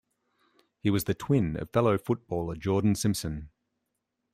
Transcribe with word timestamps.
He 0.79 0.89
was 0.89 1.03
the 1.03 1.13
twin 1.13 1.55
of 1.57 1.69
fellow 1.69 1.95
footballer 1.99 2.55
Jordan 2.55 2.95
Simpson. 2.95 3.51